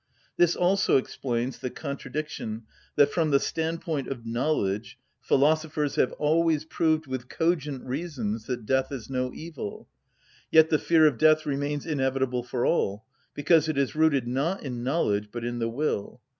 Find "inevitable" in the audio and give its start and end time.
11.85-12.41